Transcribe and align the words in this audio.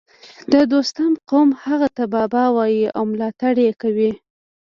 د 0.53 0.53
دوستم 0.71 1.11
قوم 1.29 1.49
هغه 1.63 1.87
ته 1.95 2.03
بابا 2.15 2.45
وايي 2.57 2.85
او 2.97 3.03
ملاتړ 3.11 3.55
یې 3.65 3.71
کوي 3.81 4.11